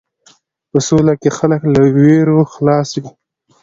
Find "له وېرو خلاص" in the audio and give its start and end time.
1.73-2.89